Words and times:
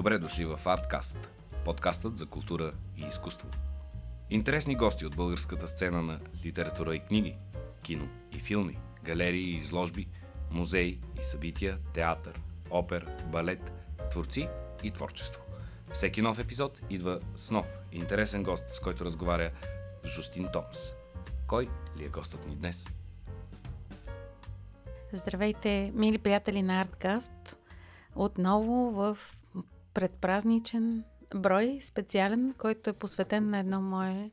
Добре 0.00 0.18
дошли 0.18 0.44
в 0.44 0.60
Арткаст, 0.66 1.30
подкастът 1.64 2.18
за 2.18 2.26
култура 2.26 2.72
и 2.96 3.02
изкуство. 3.02 3.48
Интересни 4.30 4.74
гости 4.76 5.06
от 5.06 5.16
българската 5.16 5.68
сцена 5.68 6.02
на 6.02 6.20
литература 6.44 6.94
и 6.94 7.00
книги, 7.00 7.36
кино 7.82 8.08
и 8.32 8.38
филми, 8.38 8.78
галерии 9.04 9.50
и 9.50 9.56
изложби, 9.56 10.08
музеи 10.50 11.00
и 11.20 11.22
събития, 11.22 11.78
театър, 11.94 12.40
опер, 12.70 13.06
балет, 13.32 13.72
творци 14.10 14.48
и 14.82 14.90
творчество. 14.90 15.42
Всеки 15.92 16.22
нов 16.22 16.38
епизод 16.38 16.80
идва 16.90 17.20
с 17.36 17.50
нов 17.50 17.78
интересен 17.92 18.42
гост, 18.42 18.68
с 18.68 18.80
който 18.80 19.04
разговаря 19.04 19.50
Жустин 20.04 20.48
Томс. 20.52 20.92
Кой 21.46 21.68
ли 21.98 22.04
е 22.04 22.08
гостът 22.08 22.48
ни 22.48 22.56
днес? 22.56 22.88
Здравейте, 25.12 25.92
мили 25.94 26.18
приятели 26.18 26.62
на 26.62 26.80
Арткаст! 26.80 27.56
Отново 28.14 28.90
в 28.90 29.18
предпразничен 29.94 31.04
брой, 31.34 31.78
специален, 31.82 32.54
който 32.58 32.90
е 32.90 32.92
посветен 32.92 33.50
на 33.50 33.58
едно 33.58 33.80
мое 33.80 34.30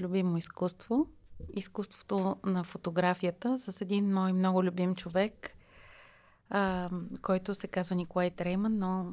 любимо 0.00 0.36
изкуство. 0.36 1.06
Изкуството 1.56 2.36
на 2.46 2.64
фотографията 2.64 3.58
с 3.58 3.80
един 3.80 4.12
мой 4.12 4.32
много 4.32 4.64
любим 4.64 4.94
човек, 4.94 5.56
а, 6.50 6.90
който 7.22 7.54
се 7.54 7.68
казва 7.68 7.96
Николай 7.96 8.30
Трейман, 8.30 8.78
но 8.78 9.12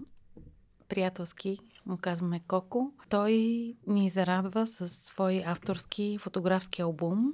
приятелски 0.90 1.60
му 1.86 1.98
казваме 1.98 2.40
Коко. 2.48 2.92
Той 3.10 3.34
ни 3.88 4.10
зарадва 4.10 4.68
със 4.68 4.92
свой 4.92 5.44
авторски 5.46 6.18
фотографски 6.20 6.82
албум. 6.82 7.34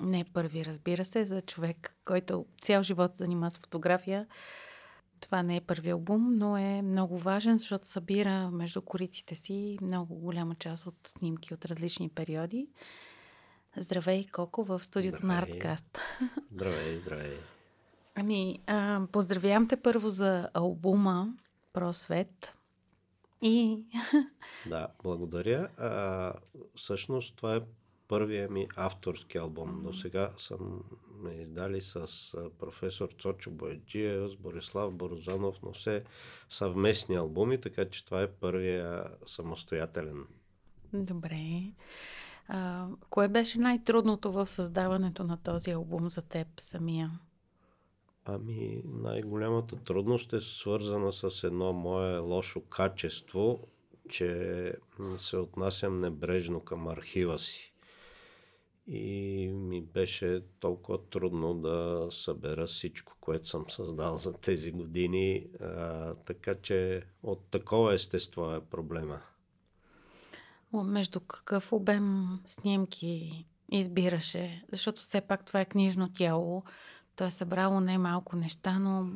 Не 0.00 0.24
първи, 0.24 0.64
разбира 0.64 1.04
се, 1.04 1.26
за 1.26 1.42
човек, 1.42 1.96
който 2.04 2.46
цял 2.62 2.82
живот 2.82 3.16
занима 3.16 3.50
с 3.50 3.58
фотография. 3.58 4.26
Това 5.20 5.42
не 5.42 5.56
е 5.56 5.60
първи 5.60 5.90
албум, 5.90 6.36
но 6.36 6.56
е 6.56 6.82
много 6.82 7.18
важен, 7.18 7.58
защото 7.58 7.88
събира 7.88 8.50
между 8.50 8.82
кориците 8.82 9.34
си 9.34 9.78
много 9.82 10.14
голяма 10.14 10.54
част 10.54 10.86
от 10.86 10.94
снимки 11.06 11.54
от 11.54 11.64
различни 11.64 12.08
периоди. 12.08 12.68
Здравей, 13.76 14.26
Коко, 14.32 14.64
в 14.64 14.84
студиото 14.84 15.16
здравей. 15.16 15.36
на 15.36 15.42
Арткаст. 15.42 15.98
Здравей, 16.52 17.00
здравей. 17.00 17.36
Ами, 18.14 18.60
а, 18.66 19.00
поздравявам 19.12 19.68
те 19.68 19.76
първо 19.76 20.08
за 20.08 20.48
албума 20.54 21.34
Просвет. 21.72 22.58
И... 23.42 23.84
Да, 24.66 24.88
благодаря. 25.02 25.68
А, 25.78 26.32
всъщност 26.74 27.36
това 27.36 27.56
е 27.56 27.60
първия 28.08 28.50
ми 28.50 28.68
авторски 28.76 29.38
албум. 29.38 29.82
До 29.82 29.92
сега 29.92 30.30
съм 30.38 30.82
ме 31.22 31.34
издали 31.34 31.80
с 31.80 32.06
професор 32.58 33.08
Цочо 33.18 33.50
Бояджиев, 33.50 34.30
с 34.30 34.36
Борислав 34.36 34.92
Борозанов, 34.92 35.56
но 35.62 35.72
все 35.72 36.04
съвместни 36.48 37.16
албуми, 37.16 37.60
така 37.60 37.84
че 37.88 38.04
това 38.04 38.22
е 38.22 38.30
първия 38.30 39.04
самостоятелен. 39.26 40.26
Добре. 40.92 41.62
А, 42.48 42.86
кое 43.10 43.28
беше 43.28 43.58
най-трудното 43.58 44.32
в 44.32 44.46
създаването 44.46 45.24
на 45.24 45.36
този 45.36 45.70
албум 45.70 46.10
за 46.10 46.22
теб 46.22 46.48
самия? 46.60 47.20
Ами, 48.24 48.82
най-голямата 48.84 49.76
трудност 49.76 50.32
е 50.32 50.40
свързана 50.40 51.12
с 51.12 51.44
едно 51.44 51.72
мое 51.72 52.18
лошо 52.18 52.60
качество, 52.60 53.68
че 54.08 54.72
се 55.16 55.36
отнасям 55.36 56.00
небрежно 56.00 56.60
към 56.60 56.88
архива 56.88 57.38
си 57.38 57.72
и 58.86 59.48
ми 59.52 59.82
беше 59.82 60.42
толкова 60.60 60.98
трудно 61.10 61.54
да 61.54 62.08
събера 62.10 62.66
всичко, 62.66 63.16
което 63.20 63.48
съм 63.48 63.64
създал 63.70 64.16
за 64.16 64.32
тези 64.32 64.72
години, 64.72 65.46
а, 65.60 66.14
така 66.14 66.54
че 66.54 67.02
от 67.22 67.50
такова 67.50 67.94
естество 67.94 68.52
е 68.52 68.60
проблема. 68.60 69.20
Между 70.72 71.20
какъв 71.20 71.72
обем 71.72 72.26
снимки 72.46 73.46
избираше? 73.72 74.64
Защото 74.72 75.02
все 75.02 75.20
пак 75.20 75.44
това 75.44 75.60
е 75.60 75.64
книжно 75.64 76.12
тяло. 76.12 76.64
То 77.16 77.24
е 77.24 77.30
събрало 77.30 77.80
най-малко 77.80 78.36
неща, 78.36 78.78
но 78.78 79.10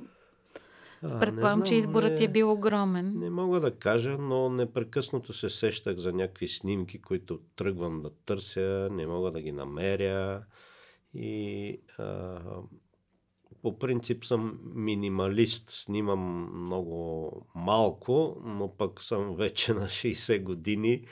Предполагам, 1.00 1.62
че 1.62 1.75
изборът 1.75 2.19
ти 2.19 2.25
е 2.25 2.28
бил 2.28 2.53
огромен. 2.53 3.12
Не 3.19 3.31
мога 3.31 3.61
да 3.61 3.77
кажа, 3.77 4.19
но 4.19 4.49
непрекъснато 4.49 5.33
се 5.33 5.50
сещах 5.50 5.97
за 5.97 6.12
някакви 6.12 6.49
снимки, 6.49 7.03
които 7.03 7.41
тръгвам 7.56 8.03
да 8.03 8.11
търся, 8.11 8.88
не 8.93 9.06
мога 9.06 9.31
да 9.31 9.41
ги 9.41 9.53
намеря. 9.53 10.44
И 11.15 11.81
а, 11.99 12.39
по 13.62 13.78
принцип 13.78 14.25
съм 14.25 14.60
минималист, 14.75 15.71
снимам 15.71 16.50
много 16.65 17.31
малко, 17.55 18.37
но 18.44 18.77
пък 18.77 19.03
съм 19.03 19.37
вече 19.37 19.75
на 19.75 19.87
60 19.87 20.43
години 20.43 21.05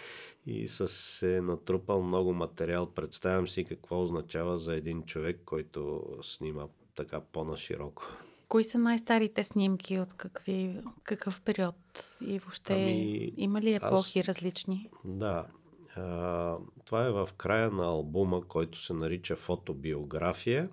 и 0.47 0.69
с 0.69 0.89
се 0.89 1.41
натрупал 1.41 2.03
много 2.03 2.33
материал. 2.33 2.87
Представям 2.87 3.49
си 3.49 3.65
какво 3.65 4.03
означава 4.03 4.59
за 4.59 4.75
един 4.75 5.03
човек, 5.03 5.41
който 5.45 6.03
снима 6.23 6.63
така 6.95 7.21
по-нашироко. 7.21 8.03
Кои 8.49 8.65
са 8.65 8.79
най-старите 8.79 9.45
снимки 9.45 9.99
от 9.99 10.13
какви, 10.13 10.81
какъв 11.03 11.43
период 11.43 11.77
и 12.21 12.39
въобще 12.39 12.73
ами, 12.73 13.33
има 13.37 13.61
ли 13.61 13.75
епохи 13.75 14.21
аз, 14.21 14.29
различни? 14.29 14.91
Да. 15.05 15.47
А, 15.97 16.57
това 16.85 17.07
е 17.07 17.11
в 17.11 17.29
края 17.37 17.71
на 17.71 17.85
албума, 17.85 18.49
който 18.49 18.83
се 18.83 18.93
нарича 18.93 19.37
Фотобиография. 19.37 20.69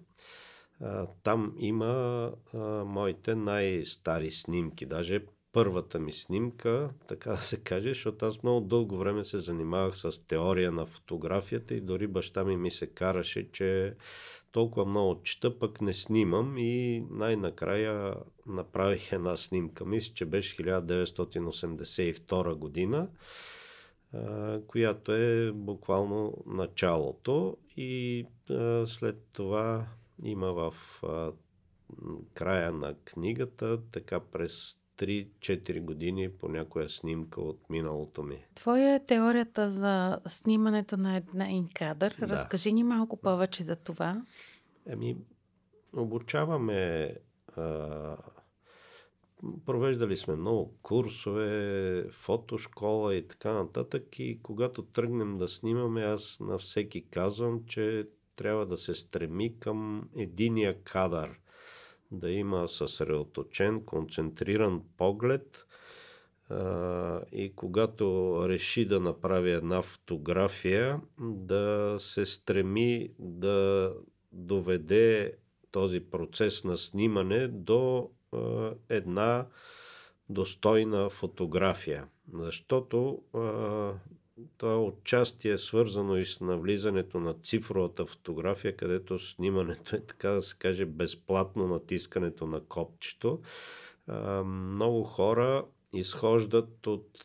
А, 0.82 1.08
там 1.24 1.56
има 1.58 2.32
а, 2.54 2.58
моите 2.84 3.36
най-стари 3.36 4.32
снимки. 4.32 4.86
Даже 4.86 5.26
първата 5.56 6.00
ми 6.00 6.14
снимка, 6.14 6.90
така 7.08 7.30
да 7.30 7.38
се 7.38 7.58
каже, 7.58 7.90
защото 7.90 8.26
аз 8.26 8.44
много 8.44 8.68
дълго 8.68 8.98
време 8.98 9.26
се 9.26 9.40
занимавах 9.40 9.98
с 9.98 10.28
теория 10.28 10.72
на 10.72 10.86
фотографията 10.86 11.74
и 11.74 11.82
дори 11.82 12.08
баща 12.08 12.44
ми 12.44 12.58
ми 12.58 12.72
се 12.72 12.88
караше, 12.88 13.52
че 13.52 13.96
толкова 14.52 14.86
много 14.86 15.24
чета, 15.24 15.60
пък 15.60 15.82
не 15.82 15.94
снимам 15.94 16.58
и 16.58 17.06
най-накрая 17.10 18.16
направих 18.46 19.12
една 19.12 19.38
снимка. 19.38 19.86
Мисля, 19.86 20.14
че 20.14 20.26
беше 20.26 20.58
1982 20.58 22.54
година, 22.56 23.08
която 24.68 25.12
е 25.12 25.52
буквално 25.52 26.44
началото 26.46 27.58
и 27.78 28.26
след 28.86 29.18
това 29.34 29.88
има 30.24 30.54
в 30.54 30.74
края 32.34 32.72
на 32.72 32.96
книгата, 33.06 33.82
така 33.92 34.20
през 34.20 34.78
3-4 34.98 35.82
години 35.82 36.30
по 36.32 36.48
някоя 36.50 36.90
снимка 36.90 37.42
от 37.42 37.70
миналото 37.70 38.24
ми. 38.24 38.46
Твоя 38.56 38.96
е 38.96 39.06
теорията 39.06 39.72
за 39.72 40.20
снимането 40.28 40.98
на 40.98 41.18
един 41.18 41.70
кадър. 41.74 42.16
Да. 42.20 42.28
Разкажи 42.28 42.74
ни 42.74 42.84
малко 42.84 43.18
повече 43.18 43.64
за 43.64 43.76
това. 43.76 44.22
Еми, 44.88 45.18
обучаваме 45.96 47.12
а, 47.56 48.18
провеждали 49.66 50.18
сме 50.18 50.36
много 50.36 50.74
курсове, 50.82 52.06
фотошкола 52.12 53.16
и 53.16 53.28
така 53.28 53.54
нататък 53.54 54.20
и 54.20 54.40
когато 54.44 54.84
тръгнем 54.84 55.38
да 55.38 55.48
снимаме, 55.48 56.02
аз 56.02 56.40
на 56.40 56.58
всеки 56.58 57.06
казвам, 57.06 57.66
че 57.66 58.08
трябва 58.36 58.66
да 58.66 58.78
се 58.78 58.96
стреми 58.96 59.60
към 59.60 60.10
единия 60.16 60.84
кадър 60.84 61.40
да 62.20 62.32
има 62.32 62.68
съсредоточен, 62.68 63.82
концентриран 63.86 64.82
поглед 64.98 65.68
а, 66.50 67.22
и 67.32 67.54
когато 67.56 68.36
реши 68.50 68.86
да 68.86 69.00
направи 69.00 69.52
една 69.52 69.82
фотография, 69.82 71.02
да 71.20 71.96
се 72.00 72.26
стреми 72.26 73.10
да 73.20 73.94
доведе 74.32 75.34
този 75.72 76.00
процес 76.00 76.64
на 76.64 76.78
снимане 76.78 77.48
до 77.48 78.10
а, 78.34 78.72
една 78.90 79.48
достойна 80.30 81.10
фотография. 81.10 82.08
Защото 82.34 83.22
а, 83.34 83.40
това 84.58 84.82
отчасти 84.82 85.50
е 85.50 85.58
свързано 85.58 86.18
и 86.18 86.26
с 86.26 86.42
навлизането 86.42 87.20
на 87.20 87.34
цифровата 87.34 88.06
фотография, 88.06 88.78
където 88.78 89.20
снимането 89.20 89.96
е, 89.96 90.00
така 90.00 90.30
да 90.30 90.42
се 90.42 90.56
каже, 90.58 90.86
безплатно 90.86 91.68
натискането 91.68 92.48
на 92.48 92.62
копчето. 92.62 93.42
Много 94.46 95.04
хора 95.04 95.66
изхождат 95.94 96.88
от 96.88 97.24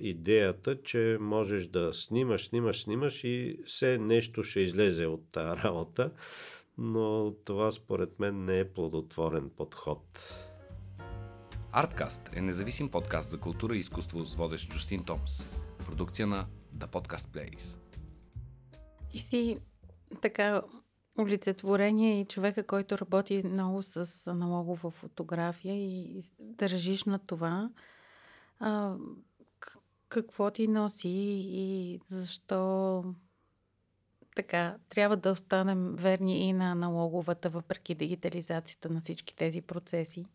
идеята, 0.00 0.82
че 0.82 1.18
можеш 1.20 1.66
да 1.66 1.92
снимаш, 1.92 2.48
снимаш, 2.48 2.82
снимаш 2.82 3.24
и 3.24 3.58
все 3.66 3.98
нещо 3.98 4.44
ще 4.44 4.60
излезе 4.60 5.06
от 5.06 5.22
тази 5.32 5.62
работа, 5.62 6.10
но 6.78 7.34
това 7.44 7.72
според 7.72 8.18
мен 8.18 8.44
не 8.44 8.58
е 8.58 8.68
плодотворен 8.68 9.50
подход. 9.56 10.34
Арткаст 11.72 12.22
е 12.34 12.40
независим 12.40 12.88
подкаст 12.88 13.30
за 13.30 13.38
култура 13.38 13.76
и 13.76 13.78
изкуство 13.78 14.26
с 14.26 14.36
водещ 14.36 14.70
Джустин 14.70 15.04
Томс 15.04 15.44
продукция 15.84 16.26
на 16.26 16.46
The 16.76 16.86
Podcast 16.86 17.28
Plays. 17.28 17.78
Ти 19.10 19.18
си 19.18 19.58
така 20.22 20.62
олицетворение 21.18 22.20
и 22.20 22.24
човека, 22.24 22.66
който 22.66 22.98
работи 22.98 23.42
много 23.44 23.82
с 23.82 24.26
аналогова 24.26 24.90
фотография 24.90 25.74
и 25.74 26.22
държиш 26.38 27.04
на 27.04 27.18
това. 27.18 27.70
а, 28.58 28.96
какво 30.08 30.50
ти 30.50 30.68
носи 30.68 31.08
и 31.44 32.00
защо 32.06 33.04
така, 34.36 34.76
трябва 34.88 35.16
да 35.16 35.30
останем 35.30 35.96
верни 35.96 36.48
и 36.48 36.52
на 36.52 36.72
аналоговата, 36.72 37.50
въпреки 37.50 37.94
дигитализацията 37.94 38.88
на 38.88 39.00
всички 39.00 39.36
тези 39.36 39.60
процеси. 39.60 40.26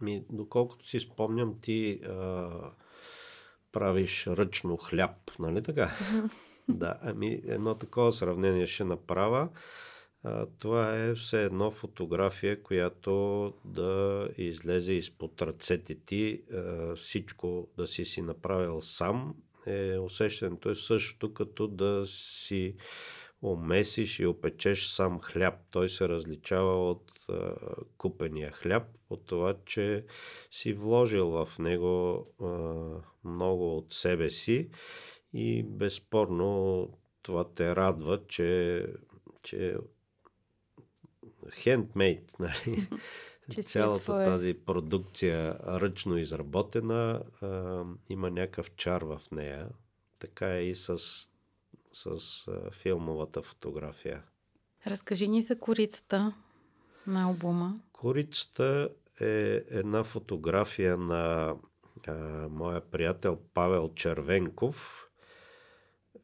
Ми, 0.00 0.24
доколкото 0.30 0.88
си 0.88 1.00
спомням, 1.00 1.58
ти 1.60 2.00
а, 2.04 2.50
правиш 3.72 4.26
ръчно 4.26 4.76
хляб, 4.76 5.38
нали 5.38 5.62
така? 5.62 5.90
да, 6.68 6.98
ами 7.02 7.40
едно 7.46 7.74
такова 7.74 8.12
сравнение 8.12 8.66
ще 8.66 8.84
направя. 8.84 9.48
А, 10.24 10.46
това 10.58 10.96
е 10.98 11.14
все 11.14 11.44
едно 11.44 11.70
фотография, 11.70 12.62
която 12.62 13.52
да 13.64 14.28
излезе 14.38 14.92
изпод 14.92 15.42
ръцете 15.42 15.94
ти, 15.94 16.42
а, 16.52 16.96
всичко 16.96 17.68
да 17.76 17.86
си 17.86 18.04
си 18.04 18.22
направил 18.22 18.80
сам. 18.80 19.34
Е, 19.66 19.98
усещането 19.98 20.70
е 20.70 20.74
същото, 20.74 21.34
като 21.34 21.66
да 21.66 22.04
си 22.06 22.76
омесиш 23.42 24.18
и 24.18 24.26
опечеш 24.26 24.86
сам 24.86 25.20
хляб. 25.20 25.54
Той 25.70 25.88
се 25.88 26.08
различава 26.08 26.90
от 26.90 27.12
а, 27.28 27.54
купения 27.98 28.52
хляб, 28.52 28.82
от 29.10 29.26
това, 29.26 29.54
че 29.64 30.04
си 30.50 30.72
вложил 30.72 31.30
в 31.30 31.58
него 31.58 32.26
а, 32.42 32.48
много 33.24 33.76
от 33.76 33.92
себе 33.92 34.30
си 34.30 34.70
и 35.32 35.62
безспорно 35.62 36.88
това 37.22 37.54
те 37.54 37.76
радва, 37.76 38.26
че, 38.26 38.86
че 39.42 39.76
handmade, 41.46 42.30
нали? 42.40 42.88
Цялата 43.62 44.02
твое. 44.02 44.24
тази 44.24 44.54
продукция 44.54 45.58
ръчно 45.66 46.18
изработена 46.18 47.22
а, 47.42 47.84
има 48.08 48.30
някакъв 48.30 48.74
чар 48.74 49.02
в 49.02 49.20
нея. 49.32 49.68
Така 50.18 50.54
е 50.54 50.62
и 50.62 50.74
с 50.74 50.98
с 51.92 52.06
а, 52.48 52.70
филмовата 52.70 53.42
фотография. 53.42 54.22
Разкажи 54.86 55.28
ни 55.28 55.42
за 55.42 55.58
корицата 55.58 56.34
на 57.06 57.24
албума. 57.24 57.80
Корицата 57.92 58.88
е 59.20 59.62
една 59.70 60.04
фотография 60.04 60.96
на 60.96 61.54
а, 62.08 62.48
моя 62.50 62.80
приятел 62.80 63.38
Павел 63.54 63.90
Червенков, 63.94 65.08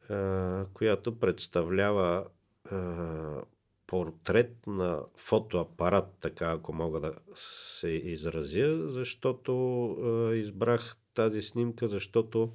а, 0.09 0.65
която 0.73 1.19
представлява 1.19 2.25
а, 2.65 3.41
портрет 3.87 4.67
на 4.67 5.01
фотоапарат, 5.15 6.07
така 6.19 6.51
ако 6.51 6.73
мога 6.73 6.99
да 6.99 7.13
се 7.35 7.87
изразя, 7.87 8.89
защото 8.89 9.83
а, 9.91 10.35
избрах 10.35 10.95
тази 11.13 11.41
снимка, 11.41 11.87
защото 11.87 12.53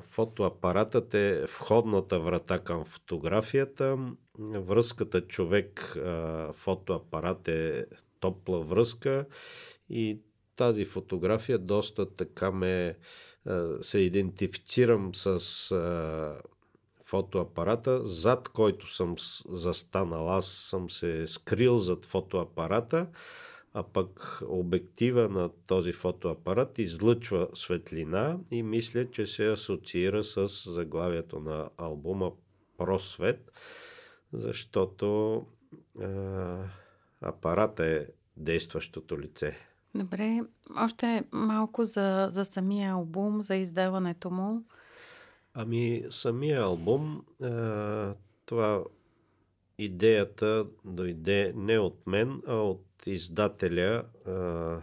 фотоапаратът 0.00 1.14
е 1.14 1.44
входната 1.44 2.20
врата 2.20 2.58
към 2.58 2.84
фотографията. 2.84 3.98
Връзката 4.38 5.20
човек-фотоапарат 5.20 7.48
е 7.48 7.86
топла 8.20 8.60
връзка 8.60 9.26
и 9.90 10.20
тази 10.58 10.84
фотография 10.84 11.58
доста 11.58 12.16
така 12.16 12.50
ме 12.50 12.96
се 13.80 13.98
идентифицирам 13.98 15.14
с 15.14 15.40
фотоапарата, 17.04 18.04
зад 18.04 18.48
който 18.48 18.94
съм 18.94 19.14
застанал. 19.48 20.30
Аз 20.30 20.46
съм 20.46 20.90
се 20.90 21.26
скрил 21.26 21.78
зад 21.78 22.04
фотоапарата, 22.04 23.06
а 23.74 23.82
пък 23.82 24.40
обектива 24.48 25.28
на 25.28 25.50
този 25.66 25.92
фотоапарат 25.92 26.78
излъчва 26.78 27.48
светлина 27.54 28.38
и 28.50 28.62
мисля, 28.62 29.10
че 29.10 29.26
се 29.26 29.46
асоциира 29.46 30.24
с 30.24 30.70
заглавието 30.70 31.40
на 31.40 31.70
албума 31.76 32.32
Просвет, 32.78 33.52
защото 34.32 35.46
е, 36.00 36.06
апарата 37.20 37.86
е 37.86 38.06
действащото 38.36 39.20
лице. 39.20 39.58
Добре, 39.94 40.40
още 40.84 41.24
малко 41.32 41.84
за, 41.84 42.28
за 42.30 42.44
самия 42.44 42.92
албум, 42.92 43.42
за 43.42 43.56
издаването 43.56 44.30
му. 44.30 44.62
Ами, 45.54 46.04
самия 46.10 46.62
албум, 46.62 47.24
е, 47.42 47.48
това 48.46 48.84
идеята 49.78 50.66
дойде 50.84 51.52
не 51.56 51.78
от 51.78 52.06
мен, 52.06 52.42
а 52.46 52.54
от 52.54 52.84
издателя 53.06 54.02
а, 54.26 54.76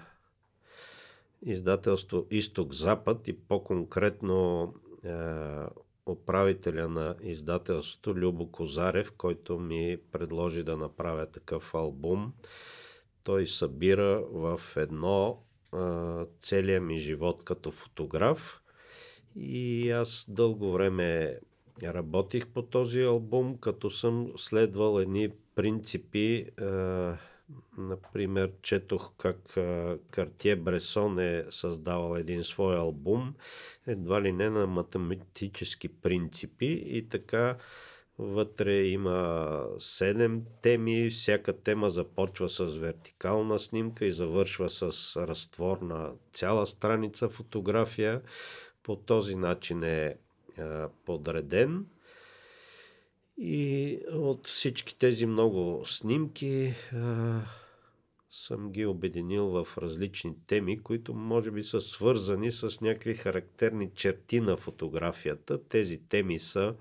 издателство 1.42 2.26
Изток-Запад 2.32 3.28
и 3.28 3.34
по-конкретно 3.34 4.74
а, 5.06 5.70
управителя 6.06 6.88
на 6.88 7.16
издателството 7.22 8.16
Любо 8.16 8.52
Козарев, 8.52 9.12
който 9.18 9.60
ми 9.60 9.98
предложи 10.12 10.64
да 10.64 10.78
направя 10.78 11.26
такъв 11.26 11.76
албум. 11.76 12.34
Той 13.26 13.48
събира 13.48 14.24
в 14.32 14.62
едно 14.76 15.44
целия 16.42 16.82
ми 16.82 17.00
живот 17.00 17.44
като 17.44 17.72
фотограф. 17.72 18.62
И 19.36 19.92
аз 19.92 20.26
дълго 20.30 20.72
време 20.72 21.40
работих 21.84 22.48
по 22.48 22.62
този 22.62 23.02
албум, 23.02 23.58
като 23.58 23.90
съм 23.90 24.32
следвал 24.38 25.00
едни 25.00 25.30
принципи, 25.56 26.46
Например, 27.78 28.52
четох 28.62 29.12
как 29.18 29.38
Картие 30.12 30.56
Бресон 30.56 31.20
е 31.20 31.46
създавал 31.50 32.18
един 32.18 32.44
свой 32.44 32.76
албум, 32.76 33.34
едва 33.88 34.22
ли 34.22 34.32
не 34.32 34.50
на 34.50 34.68
математически 34.68 35.88
принципи. 35.88 36.84
И 36.86 37.10
така 37.10 37.58
вътре 38.18 38.84
има 38.84 39.68
седем 39.80 40.42
теми, 40.62 41.10
всяка 41.10 41.54
тема 41.54 41.90
започва 41.90 42.50
с 42.50 42.66
вертикална 42.66 43.60
снимка 43.60 44.06
и 44.06 44.12
завършва 44.12 44.70
с 44.70 45.16
разтвор 45.28 45.78
на 45.78 46.14
цяла 46.34 46.68
страница 46.68 47.30
фотография. 47.30 48.22
По 48.84 48.96
този 48.96 49.36
начин 49.36 49.84
е 49.84 50.18
подреден. 51.06 51.86
И 53.38 54.00
от 54.12 54.48
всички 54.48 54.98
тези 54.98 55.26
много 55.26 55.86
снимки 55.86 56.74
а, 56.94 57.42
съм 58.32 58.72
ги 58.72 58.86
обединил 58.86 59.46
в 59.46 59.78
различни 59.78 60.36
теми, 60.48 60.84
които 60.84 61.14
може 61.14 61.52
би 61.52 61.64
са 61.64 61.82
свързани 61.82 62.52
с 62.52 62.82
някакви 62.82 63.16
характерни 63.16 63.92
черти 63.96 64.40
на 64.40 64.58
фотографията. 64.58 65.64
Тези 65.64 65.98
теми 65.98 66.40
са 66.40 66.76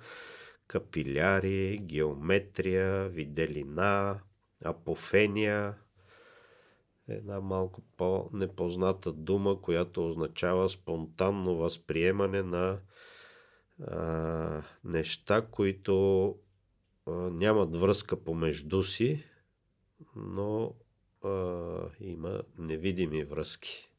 капиляри, 0.66 1.78
геометрия, 1.78 3.08
виделина, 3.08 4.20
апофения, 4.64 5.74
една 7.08 7.40
малко 7.40 7.82
по-непозната 7.96 9.12
дума, 9.12 9.60
която 9.60 10.08
означава 10.10 10.68
спонтанно 10.68 11.56
възприемане 11.56 12.42
на 12.42 12.78
а, 13.82 14.62
неща, 14.84 15.46
които 15.50 16.36
нямат 17.06 17.76
връзка 17.76 18.24
помежду 18.24 18.82
си, 18.82 19.24
но 20.16 20.74
а, 21.24 21.78
има 22.00 22.42
невидими 22.58 23.24
връзки. 23.24 23.93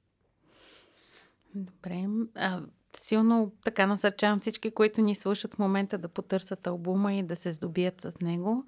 Добре. 1.56 2.06
А, 2.36 2.62
силно 2.98 3.52
така 3.64 3.86
насърчавам 3.86 4.40
всички, 4.40 4.72
които 4.72 5.02
ни 5.02 5.16
слушат 5.16 5.54
в 5.54 5.60
момента 5.60 5.98
да 5.98 6.08
потърсят 6.08 6.68
албума 6.68 7.14
и 7.14 7.24
да 7.24 7.36
се 7.36 7.54
здобият 7.54 8.02
с 8.02 8.14
него. 8.22 8.66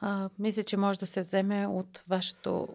А, 0.00 0.30
мисля, 0.38 0.62
че 0.62 0.76
може 0.76 0.98
да 0.98 1.06
се 1.06 1.20
вземе 1.20 1.66
от 1.66 2.04
вашето 2.08 2.68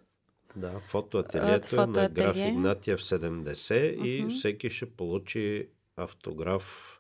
да, 0.56 0.80
фотоателието 0.80 1.82
е 1.82 1.86
на 1.86 2.10
граф 2.10 2.38
Игнатия 2.38 2.98
в 2.98 3.02
70 3.02 3.44
uh-huh. 3.54 4.06
и 4.06 4.30
всеки 4.30 4.70
ще 4.70 4.86
получи 4.86 5.70
автограф 5.98 6.96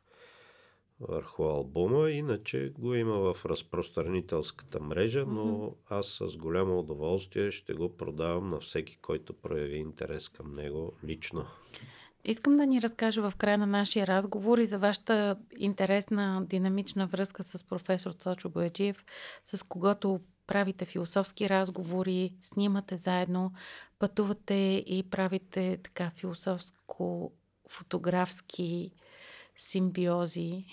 върху 1.00 1.44
албума, 1.44 2.12
иначе 2.12 2.74
го 2.80 2.94
има 2.94 3.34
в 3.34 3.46
разпространителската 3.46 4.80
мрежа, 4.80 5.25
но 5.25 5.46
mm-hmm. 5.46 5.74
аз 5.89 6.08
с 6.08 6.38
голямо 6.38 6.80
удоволствие 6.80 7.51
ще 7.51 7.74
го 7.74 7.98
продавам 7.98 8.50
на 8.50 8.60
всеки, 8.60 8.98
който 8.98 9.34
прояви 9.34 9.77
интерес 9.77 10.30
към 10.30 10.54
него 10.54 10.94
лично. 11.04 11.46
Искам 12.27 12.58
да 12.58 12.65
ни 12.65 12.82
разкажа 12.82 13.29
в 13.29 13.36
края 13.36 13.58
на 13.58 13.65
нашия 13.65 14.08
разговор 14.08 14.58
и 14.58 14.65
за 14.65 14.79
вашата 14.79 15.38
интересна 15.58 16.46
динамична 16.50 17.08
връзка 17.08 17.44
с 17.44 17.63
професор 17.63 18.12
Цочо 18.12 18.50
Бояджиев, 18.50 19.05
с 19.46 19.63
когото 19.63 20.20
правите 20.48 20.86
философски 20.86 21.50
разговори, 21.50 22.34
снимате 22.41 22.98
заедно, 22.98 23.53
пътувате 24.00 24.84
и 24.88 25.03
правите 25.12 25.77
така 25.84 26.12
философско-фотографски 26.15 28.91
симбиози? 29.55 30.65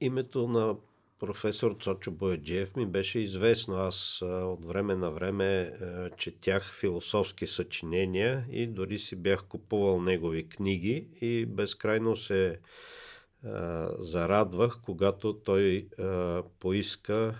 Името 0.00 0.48
на 0.48 0.76
професор 1.26 1.76
Цочо 1.80 2.10
Бояджиев 2.10 2.76
ми 2.76 2.86
беше 2.86 3.18
известно. 3.18 3.74
Аз 3.74 4.22
от 4.22 4.64
време 4.64 4.94
на 4.94 5.10
време 5.10 5.72
четях 6.16 6.72
философски 6.72 7.46
съчинения 7.46 8.46
и 8.50 8.66
дори 8.66 8.98
си 8.98 9.16
бях 9.16 9.44
купувал 9.44 10.00
негови 10.00 10.48
книги 10.48 11.08
и 11.20 11.46
безкрайно 11.46 12.16
се 12.16 12.60
зарадвах, 13.98 14.80
когато 14.82 15.32
той 15.32 15.88
поиска 16.60 17.34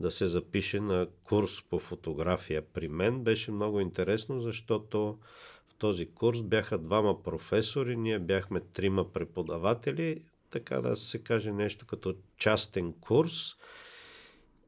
да 0.00 0.10
се 0.10 0.26
запише 0.26 0.80
на 0.80 1.06
курс 1.24 1.62
по 1.70 1.78
фотография 1.78 2.62
при 2.62 2.88
мен. 2.88 3.24
Беше 3.24 3.50
много 3.50 3.80
интересно, 3.80 4.40
защото 4.40 5.18
в 5.68 5.74
този 5.78 6.06
курс 6.06 6.42
бяха 6.42 6.78
двама 6.78 7.22
професори, 7.22 7.96
ние 7.96 8.18
бяхме 8.18 8.60
трима 8.60 9.12
преподаватели, 9.12 10.22
така 10.50 10.80
да 10.80 10.96
се 10.96 11.18
каже 11.18 11.52
нещо 11.52 11.86
като 11.86 12.14
частен 12.36 12.92
курс. 12.92 13.54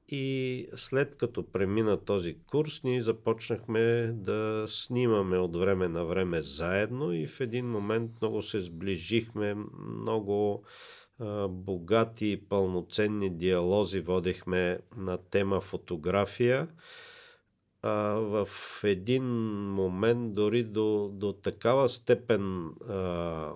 И 0.08 0.68
след 0.76 1.16
като 1.16 1.52
премина 1.52 1.96
този 1.96 2.36
курс, 2.46 2.80
ние 2.84 3.02
започнахме 3.02 4.12
да 4.14 4.64
снимаме 4.68 5.38
от 5.38 5.56
време 5.56 5.88
на 5.88 6.04
време 6.04 6.42
заедно 6.42 7.12
и 7.12 7.26
в 7.26 7.40
един 7.40 7.66
момент 7.66 8.10
много 8.20 8.42
се 8.42 8.60
сближихме, 8.60 9.56
много 10.00 10.64
богати 11.48 12.32
и 12.32 12.40
пълноценни 12.48 13.30
диалози 13.30 14.00
водихме 14.00 14.78
на 14.96 15.18
тема 15.18 15.60
фотография. 15.60 16.68
А, 17.82 17.92
в 18.14 18.48
един 18.84 19.24
момент 19.72 20.34
дори 20.34 20.64
до, 20.64 21.10
до 21.12 21.32
такава 21.32 21.88
степен 21.88 22.74
а, 22.88 23.52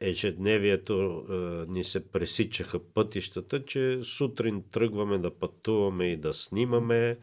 ежедневието 0.00 1.24
а, 1.28 1.34
ни 1.68 1.84
се 1.84 2.08
пресичаха 2.08 2.78
пътищата, 2.78 3.64
че 3.64 4.00
сутрин 4.04 4.62
тръгваме 4.70 5.18
да 5.18 5.30
пътуваме 5.30 6.06
и 6.06 6.16
да 6.16 6.34
снимаме, 6.34 7.18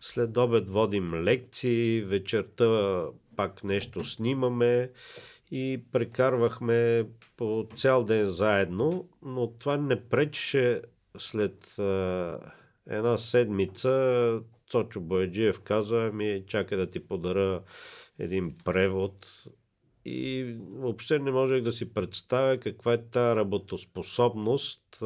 след 0.00 0.36
обед 0.36 0.68
водим 0.68 1.14
лекции, 1.14 2.02
вечерта 2.02 3.04
пак 3.36 3.64
нещо 3.64 4.04
снимаме 4.04 4.90
и 5.50 5.80
прекарвахме 5.92 7.06
по 7.36 7.66
цял 7.76 8.04
ден 8.04 8.26
заедно, 8.26 9.08
но 9.22 9.52
това 9.58 9.76
не 9.76 10.08
пречеше 10.08 10.82
след 11.18 11.78
а, 11.78 12.38
една 12.90 13.18
седмица. 13.18 14.40
Цочо 14.66 15.00
Бояджиев 15.00 15.60
каза 15.60 16.10
ми, 16.14 16.44
чакай 16.46 16.78
да 16.78 16.90
ти 16.90 17.00
подаря 17.00 17.62
един 18.18 18.54
превод 18.64 19.26
и 20.04 20.56
въобще 20.70 21.18
не 21.18 21.30
можех 21.30 21.62
да 21.62 21.72
си 21.72 21.94
представя 21.94 22.58
каква 22.58 22.92
е 22.92 23.02
тази 23.02 23.36
работоспособност. 23.36 25.02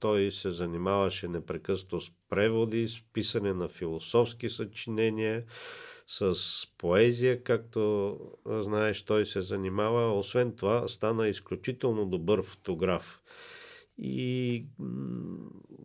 Той 0.00 0.30
се 0.30 0.50
занимаваше 0.50 1.28
непрекъснато 1.28 2.00
с 2.00 2.10
преводи, 2.28 2.88
с 2.88 3.02
писане 3.12 3.54
на 3.54 3.68
философски 3.68 4.50
съчинения, 4.50 5.44
с 6.06 6.36
поезия, 6.78 7.42
както 7.42 8.18
знаеш, 8.46 9.02
той 9.02 9.26
се 9.26 9.42
занимава. 9.42 10.18
Освен 10.18 10.56
това, 10.56 10.88
стана 10.88 11.28
изключително 11.28 12.06
добър 12.06 12.42
фотограф. 12.42 13.20
И 13.98 14.66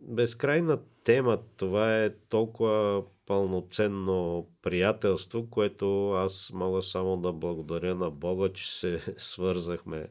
безкрайна 0.02 0.78
тема, 1.04 1.38
това 1.56 2.04
е 2.04 2.10
толкова 2.10 3.02
пълноценно 3.26 4.46
приятелство, 4.62 5.46
което 5.50 6.10
аз 6.10 6.50
мога 6.54 6.82
само 6.82 7.16
да 7.16 7.32
благодаря 7.32 7.94
на 7.94 8.10
Бога, 8.10 8.48
че 8.52 8.78
се 8.78 9.14
свързахме 9.18 10.08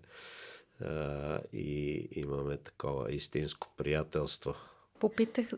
а, 0.81 1.39
и 1.53 2.07
имаме 2.11 2.57
такова 2.57 3.11
истинско 3.11 3.67
приятелство. 3.77 4.53
Попитах, 4.99 5.51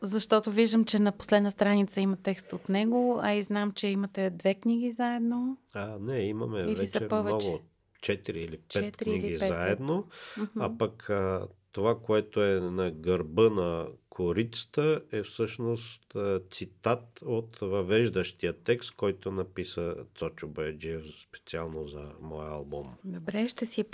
защото 0.00 0.50
виждам, 0.50 0.84
че 0.84 0.98
на 0.98 1.12
последна 1.12 1.50
страница 1.50 2.00
има 2.00 2.16
текст 2.16 2.52
от 2.52 2.68
него, 2.68 3.20
а 3.22 3.32
и 3.32 3.42
знам, 3.42 3.72
че 3.72 3.86
имате 3.86 4.30
две 4.30 4.54
книги 4.54 4.92
заедно. 4.92 5.58
А, 5.74 5.98
не, 6.00 6.20
имаме 6.20 6.60
или 6.60 6.74
вече 6.74 7.08
много, 7.12 7.60
четири 8.02 8.40
или 8.40 8.58
пет 8.74 8.96
книги 8.96 9.26
или 9.26 9.38
5, 9.38 9.48
заедно, 9.48 10.04
5. 10.38 10.48
а 10.58 10.78
пък 10.78 11.10
а, 11.10 11.48
това, 11.76 11.98
което 11.98 12.44
е 12.44 12.60
на 12.60 12.90
гърба 12.90 13.42
на 13.42 13.86
корицата 14.08 15.00
е 15.12 15.22
всъщност 15.22 16.16
цитат 16.50 17.22
от 17.24 17.58
въвеждащия 17.58 18.52
текст, 18.62 18.94
който 18.96 19.32
написа 19.32 19.94
Цочо 20.14 20.48
Байджиев 20.48 21.04
специално 21.22 21.88
за 21.88 22.12
моя 22.20 22.50
албум. 22.50 22.94
Добре, 23.04 23.48
ще 23.48 23.66
си 23.66 23.84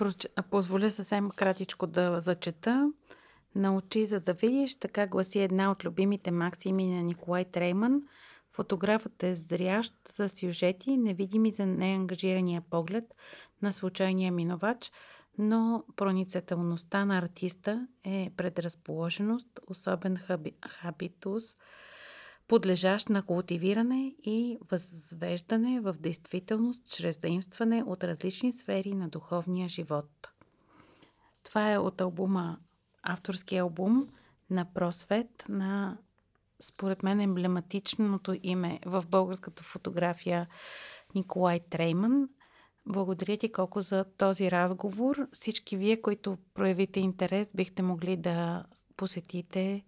позволя 0.50 0.90
съвсем 0.90 1.30
кратичко 1.30 1.86
да 1.86 2.20
зачета. 2.20 2.92
Научи 3.54 4.06
за 4.06 4.20
да 4.20 4.32
видиш, 4.32 4.74
така 4.74 5.06
гласи 5.06 5.40
една 5.40 5.70
от 5.70 5.84
любимите 5.84 6.30
максими 6.30 6.86
на 6.86 7.02
Николай 7.02 7.44
Трейман. 7.44 8.02
Фотографът 8.52 9.22
е 9.22 9.34
зрящ 9.34 9.94
за 10.08 10.28
сюжети, 10.28 10.96
невидими 10.96 11.52
за 11.52 11.66
неангажирания 11.66 12.62
поглед 12.70 13.04
на 13.62 13.72
случайния 13.72 14.32
минувач– 14.32 14.92
но 15.38 15.84
проницателността 15.96 17.04
на 17.04 17.18
артиста 17.18 17.88
е 18.04 18.30
предразположеност, 18.36 19.60
особен 19.66 20.16
хаби, 20.16 20.52
хабитус, 20.68 21.56
подлежащ 22.48 23.08
на 23.08 23.22
култивиране 23.22 24.14
и 24.22 24.58
възвеждане 24.70 25.80
в 25.80 25.92
действителност 25.92 26.88
чрез 26.88 27.20
заимстване 27.20 27.82
от 27.86 28.04
различни 28.04 28.52
сфери 28.52 28.94
на 28.94 29.08
духовния 29.08 29.68
живот. 29.68 30.28
Това 31.44 31.72
е 31.72 31.78
от 31.78 32.00
албума, 32.00 32.58
авторския 33.02 33.62
албум 33.62 34.08
на 34.50 34.64
Просвет 34.74 35.44
на 35.48 35.98
според 36.60 37.02
мен 37.02 37.20
емблематичното 37.20 38.36
име 38.42 38.80
в 38.86 39.04
българската 39.08 39.62
фотография 39.62 40.48
Николай 41.14 41.60
Трейман– 41.60 42.28
благодаря 42.86 43.36
ти 43.36 43.52
колко 43.52 43.80
за 43.80 44.04
този 44.04 44.50
разговор. 44.50 45.28
Всички 45.32 45.76
вие, 45.76 46.02
които 46.02 46.38
проявите 46.54 47.00
интерес, 47.00 47.52
бихте 47.54 47.82
могли 47.82 48.16
да 48.16 48.64
посетите 48.96 49.84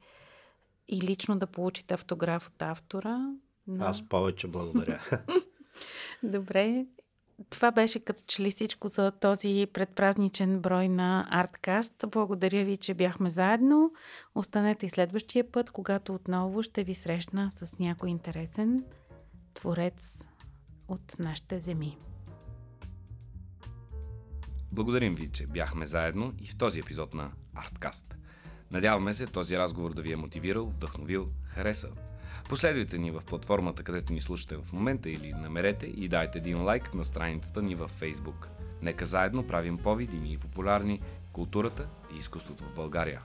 и 0.88 1.02
лично 1.02 1.38
да 1.38 1.46
получите 1.46 1.94
автограф 1.94 2.48
от 2.48 2.62
автора. 2.62 3.18
Но... 3.66 3.84
Аз 3.84 4.08
повече 4.08 4.48
благодаря. 4.48 5.00
Добре. 6.22 6.86
Това 7.50 7.70
беше 7.70 8.00
като 8.00 8.22
че 8.26 8.42
ли 8.42 8.50
всичко 8.50 8.88
за 8.88 9.10
този 9.10 9.66
предпразничен 9.72 10.60
брой 10.60 10.88
на 10.88 11.26
Арткаст. 11.30 12.04
Благодаря 12.08 12.64
ви, 12.64 12.76
че 12.76 12.94
бяхме 12.94 13.30
заедно. 13.30 13.92
Останете 14.34 14.86
и 14.86 14.90
следващия 14.90 15.52
път, 15.52 15.70
когато 15.70 16.14
отново 16.14 16.62
ще 16.62 16.84
ви 16.84 16.94
срещна 16.94 17.50
с 17.50 17.78
някой 17.78 18.10
интересен 18.10 18.84
творец 19.54 20.24
от 20.88 21.18
нашите 21.18 21.60
земи. 21.60 21.98
Благодарим 24.74 25.14
ви, 25.14 25.28
че 25.32 25.46
бяхме 25.46 25.86
заедно 25.86 26.32
и 26.42 26.46
в 26.46 26.56
този 26.56 26.80
епизод 26.80 27.14
на 27.14 27.30
Арткаст. 27.54 28.16
Надяваме 28.72 29.12
се 29.12 29.26
този 29.26 29.58
разговор 29.58 29.94
да 29.94 30.02
ви 30.02 30.12
е 30.12 30.16
мотивирал, 30.16 30.66
вдъхновил, 30.66 31.28
харесал. 31.44 31.90
Последвайте 32.48 32.98
ни 32.98 33.10
в 33.10 33.22
платформата, 33.26 33.82
където 33.82 34.12
ни 34.12 34.20
слушате 34.20 34.56
в 34.56 34.72
момента 34.72 35.10
или 35.10 35.32
намерете 35.32 35.86
и 35.86 36.08
дайте 36.08 36.38
един 36.38 36.62
лайк 36.62 36.94
на 36.94 37.04
страницата 37.04 37.62
ни 37.62 37.74
във 37.74 38.00
Facebook. 38.00 38.46
Нека 38.82 39.06
заедно 39.06 39.46
правим 39.46 39.76
по-видими 39.76 40.32
и 40.32 40.38
популярни 40.38 41.00
културата 41.32 41.88
и 42.14 42.18
изкуството 42.18 42.64
в 42.64 42.74
България. 42.74 43.22